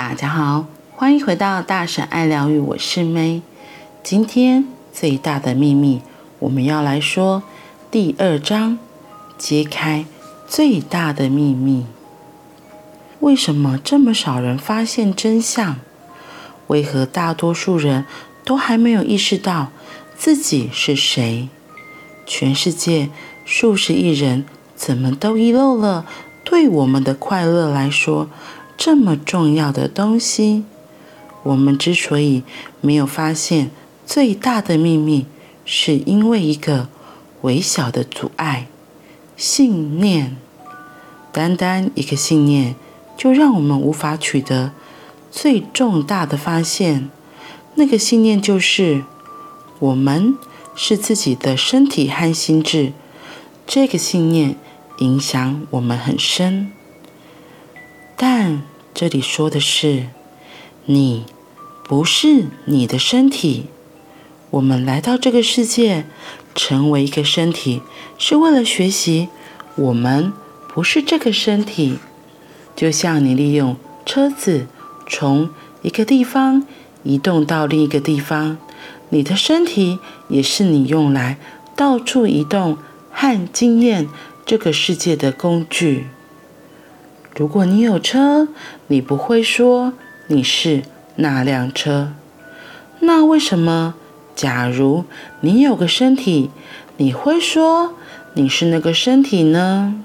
[0.00, 3.42] 大家好，欢迎回到大婶爱疗愈，我是 May。
[4.04, 6.02] 今天最大的秘密，
[6.38, 7.42] 我们要来说
[7.90, 8.78] 第二章，
[9.36, 10.06] 揭开
[10.46, 11.84] 最大的秘密。
[13.18, 15.78] 为什么这么少人发现真相？
[16.68, 18.04] 为何大多数人
[18.44, 19.72] 都还没有意识到
[20.16, 21.48] 自己是谁？
[22.24, 23.10] 全世界
[23.44, 24.44] 数十亿人
[24.76, 26.06] 怎么都遗漏了
[26.44, 28.30] 对我们的快乐来说
[28.78, 30.64] 这么重要的东西？
[31.42, 32.42] 我们之所以
[32.80, 33.70] 没有发现
[34.06, 35.26] 最大的秘密，
[35.66, 36.88] 是因为一个
[37.42, 38.68] 微小的阻碍——
[39.36, 40.36] 信念。
[41.30, 42.74] 单单一个信念。
[43.18, 44.70] 就让我们无法取得
[45.28, 47.10] 最重大的发现。
[47.74, 49.02] 那个信念就是：
[49.80, 50.38] 我们
[50.76, 52.92] 是自己的身体和心智。
[53.66, 54.54] 这个信念
[54.98, 56.70] 影响我们很深。
[58.20, 60.08] 但这里说的是，
[60.86, 61.24] 你
[61.84, 63.66] 不是你的身体。
[64.50, 66.04] 我们来到这个世界，
[66.52, 67.80] 成为一个身体，
[68.18, 69.28] 是为了学习。
[69.76, 70.32] 我们
[70.66, 71.98] 不是这个身体。
[72.74, 74.66] 就像你利用车子
[75.08, 75.50] 从
[75.82, 76.66] 一个地方
[77.04, 78.58] 移动到另一个地方，
[79.10, 81.38] 你的身体也是你用来
[81.76, 82.78] 到处移动
[83.12, 84.08] 和经验
[84.44, 86.08] 这个世界的工具。
[87.38, 88.48] 如果你有车，
[88.88, 89.92] 你不会说
[90.26, 90.82] 你是
[91.14, 92.10] 那辆车。
[92.98, 93.94] 那为什么，
[94.34, 95.04] 假如
[95.42, 96.50] 你有个身体，
[96.96, 97.94] 你会说
[98.34, 100.02] 你是那个身体呢？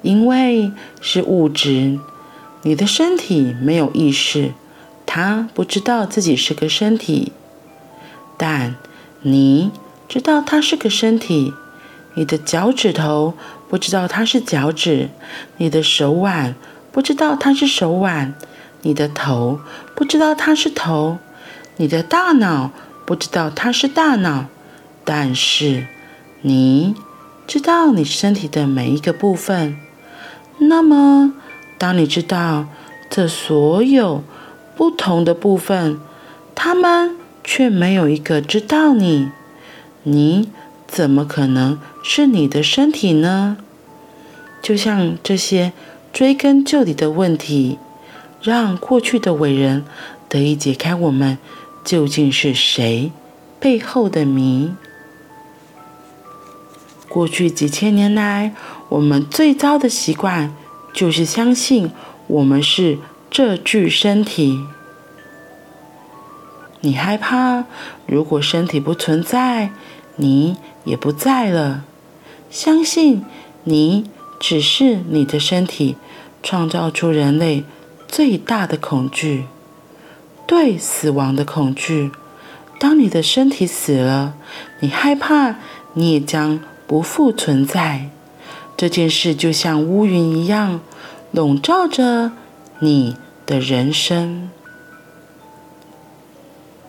[0.00, 2.00] 因为是物质，
[2.62, 4.54] 你的身体没有意识，
[5.04, 7.32] 它不知道自己是个身体，
[8.38, 8.76] 但
[9.20, 9.70] 你
[10.08, 11.52] 知道它是个身体。
[12.14, 13.32] 你的脚趾头
[13.72, 15.08] 不知道它是脚趾，
[15.56, 16.54] 你的手腕
[16.92, 18.34] 不知道它是手腕，
[18.82, 19.60] 你的头
[19.94, 21.16] 不知道它是头，
[21.78, 22.70] 你的大脑
[23.06, 24.44] 不知道它是大脑，
[25.06, 25.86] 但是
[26.42, 26.94] 你
[27.46, 29.78] 知道你身体的每一个部分。
[30.58, 31.32] 那么，
[31.78, 32.66] 当你知道
[33.08, 34.22] 这所有
[34.76, 35.98] 不同的部分，
[36.54, 39.30] 他们却没有一个知道你，
[40.02, 40.50] 你
[40.86, 43.56] 怎么可能是你的身体呢？
[44.62, 45.72] 就像这些
[46.12, 47.78] 追根究底的问题，
[48.40, 49.84] 让过去的伟人
[50.28, 51.36] 得以解开我们
[51.84, 53.10] 究竟是谁
[53.58, 54.72] 背后的谜。
[57.08, 58.54] 过去几千年来，
[58.88, 60.54] 我们最糟的习惯
[60.94, 61.90] 就是相信
[62.26, 62.98] 我们是
[63.30, 64.64] 这具身体。
[66.80, 67.64] 你害怕，
[68.06, 69.70] 如果身体不存在，
[70.16, 71.84] 你也不在了。
[72.50, 73.24] 相信
[73.64, 74.10] 你
[74.42, 75.94] 只是你的身体，
[76.42, 77.62] 创造出人类
[78.08, 79.44] 最大的恐惧，
[80.48, 82.10] 对死亡的恐惧。
[82.80, 84.34] 当你的身体死了，
[84.80, 85.54] 你害怕
[85.92, 86.58] 你也将
[86.88, 88.10] 不复存在。
[88.76, 90.80] 这件事就像乌云一样，
[91.30, 92.32] 笼罩着
[92.80, 93.16] 你
[93.46, 94.50] 的人生。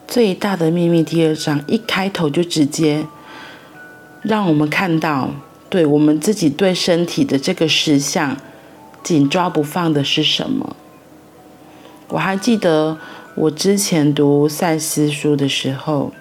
[0.08, 3.06] 最大的秘密第二章一开头就直接
[4.24, 5.30] 让我们看到，
[5.74, 8.38] 对我们自己对身体的这个实相
[9.02, 10.76] 紧抓不放的是什么？
[12.10, 13.00] 我还记得
[13.34, 16.14] 我之前读赛斯书的时候。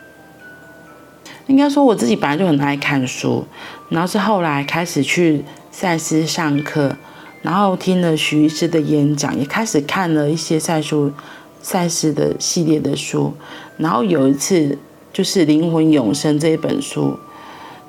[1.49, 3.45] 应该说我自己本来就很爱看书，
[3.91, 6.97] 然后是后来开始去赛斯上课，
[7.43, 11.13] 然后听了徐医师的演讲，也开始看了一些赛书、
[11.61, 13.35] 赛斯的系列的书。
[13.77, 14.79] 然后有一次
[15.13, 17.19] 就是《灵魂永生》这一本书，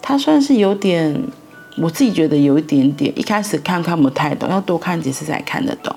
[0.02, 1.24] 它算是有点，
[1.78, 5.96] 我自己觉得有一点点，一开始看看不太懂，要多看几次才看得懂。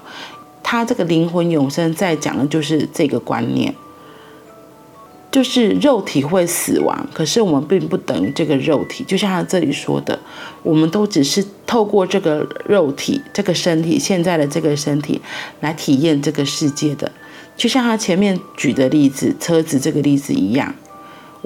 [0.63, 3.75] 他这个灵魂永生在讲的就是这个观念。
[5.29, 9.05] 就是肉体会死亡，可是我们并不等于这个肉体。
[9.05, 10.19] 就像他这里说的，
[10.63, 15.21] 我们都只是透过这个肉体、这个身体、现在的这个身体
[15.61, 17.13] 来体验这个世界的。
[17.55, 20.75] 就像他前面举的例子，车子这个例子一样，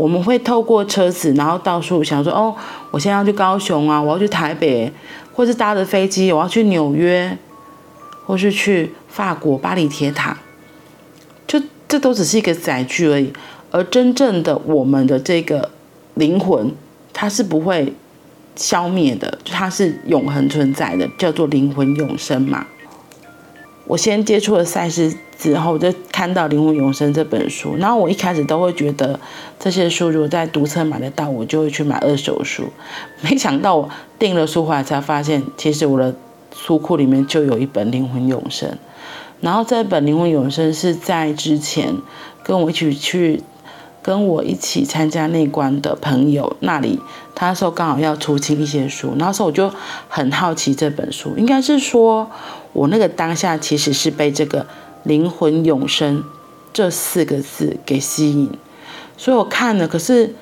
[0.01, 2.57] 我们会透过车子，然后到处想说：“哦，
[2.91, 4.91] 我现在要去高雄啊，我要去台北，
[5.35, 7.37] 或是搭着飞机，我要去纽约，
[8.25, 10.39] 或是去法国巴黎铁塔。”
[11.47, 13.31] 就这都只是一个载具而已。
[13.71, 15.71] 而真正的我们的这个
[16.15, 16.73] 灵魂，
[17.13, 17.93] 它是不会
[18.57, 22.67] 消灭的，它是永恒存在的，叫做灵魂永生嘛。
[23.91, 29.19] 我先接触了赛事之后，就看到《灵魂永生》这本书，然后我一开始都会觉得
[29.59, 32.69] 这些书如果在读册买得到，我就会去买二手书。
[33.21, 36.15] 没想到我订了书回来才发现，其实我的
[36.55, 38.69] 书库里面就有一本《灵魂永生》。
[39.41, 41.93] 然后这本《灵魂永生》是在之前
[42.45, 43.43] 跟我一起去。
[44.03, 46.99] 跟我一起参加内观的朋友那里，
[47.35, 49.71] 他那时候刚好要出清一些书，那时候我就
[50.09, 52.31] 很好奇这本书，应该是说
[52.73, 54.67] 我那个当下其实是被这个
[55.05, 56.25] “灵魂永生”
[56.73, 58.51] 这四个字给吸引，
[59.17, 60.35] 所以我看了，可是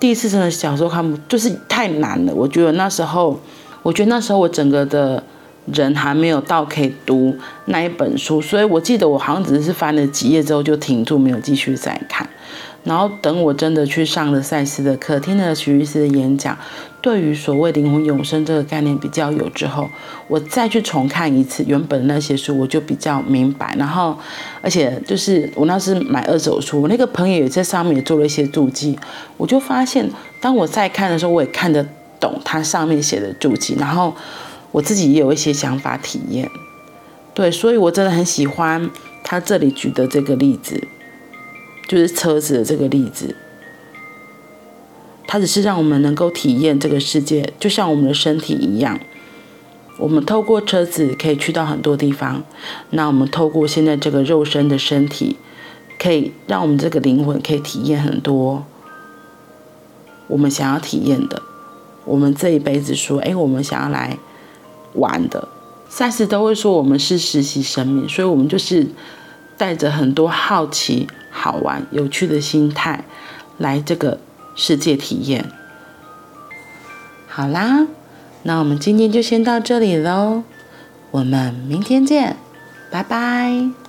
[0.00, 2.34] 第一次真的小时候看不，就是太难了。
[2.34, 3.38] 我觉得那时候，
[3.82, 5.22] 我觉得那时候我整个的
[5.72, 7.36] 人还没有到可以读
[7.66, 12.28] 那一本书，所以我记得我好像只是翻了几页之后就停住，没有继续再看。
[12.84, 16.56] 然后等我真的去上了赛斯的课，听了徐医师的演讲，
[17.02, 19.90] 对于所谓灵魂永生这个概念比较有之后，
[20.28, 23.74] 我再去重看一次原本那些书，我就比较明白。
[23.76, 24.16] 然后，
[24.62, 28.98] 而且就是我那是买二手书，我那个朋友也在上面也做了一些注记，
[29.36, 30.08] 我就发现，
[30.40, 31.86] 当我在看的时候，我也看得
[32.18, 34.14] 懂他上面写的注记，然后
[34.72, 36.50] 我自己也有一些想法体验。
[37.34, 38.90] 对，所以我真的很喜欢
[39.22, 40.88] 他这里举的这个例子。
[41.86, 43.34] 就是车子的这个例子，
[45.26, 49.00] 它只是让我们能够体验这个世界，就像我们的身体一样。
[49.96, 52.44] 我们透过车子可以去到很多地方，
[52.90, 55.38] 那我们透过现在这个肉身的身体，
[55.98, 58.66] 可以让我们这个灵魂可以体验很多
[60.26, 61.40] 我们想要体验的。
[62.04, 64.18] 我们这一辈子说，哎，我们想要来
[64.94, 65.48] 玩的，
[65.88, 68.86] 赛斯都会说我们是实习生命，所以我们就是
[69.56, 71.08] 带着很多好奇。
[71.30, 73.04] 好玩、有趣的心态
[73.58, 74.18] 来这个
[74.56, 75.44] 世界体验。
[77.28, 77.86] 好啦，
[78.42, 80.42] 那我们今天就先到这里喽，
[81.12, 82.36] 我们明天见，
[82.90, 83.87] 拜拜。